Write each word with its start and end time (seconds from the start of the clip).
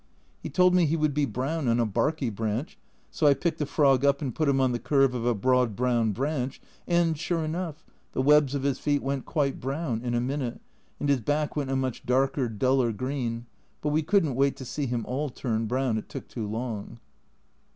He 0.41 0.49
told 0.49 0.73
me 0.73 0.87
he 0.87 0.97
would 0.97 1.13
be 1.13 1.25
brown 1.25 1.67
on 1.67 1.79
a 1.79 1.85
barky 1.85 2.31
branch, 2.31 2.79
so 3.11 3.27
I 3.27 3.35
picked 3.35 3.59
the 3.59 3.67
frog 3.67 4.03
up 4.03 4.19
and 4.19 4.33
put 4.33 4.49
him 4.49 4.59
on 4.59 4.71
the 4.71 4.79
curve 4.79 5.13
of 5.13 5.27
a 5.27 5.35
broad 5.35 5.75
brown 5.75 6.11
branch, 6.11 6.59
and, 6.87 7.15
sure 7.15 7.43
enough, 7.45 7.85
the 8.13 8.21
webs 8.23 8.55
of 8.55 8.63
his 8.63 8.79
feet 8.79 9.03
went 9.03 9.25
quite 9.25 9.59
brown 9.59 10.01
in 10.01 10.15
a 10.15 10.19
minute, 10.19 10.59
and 10.99 11.07
his 11.07 11.21
back 11.21 11.55
went 11.55 11.69
a 11.69 11.75
much 11.75 12.03
darker, 12.03 12.49
duller 12.49 12.91
green, 12.91 13.45
but 13.79 13.89
we 13.89 14.01
couldn't 14.01 14.33
wait 14.33 14.55
to 14.55 14.65
see 14.65 14.87
him 14.87 15.05
all 15.05 15.29
turn 15.29 15.67
brown, 15.67 15.99
it 15.99 16.09
took 16.09 16.27
too 16.27 16.47
long. 16.47 16.97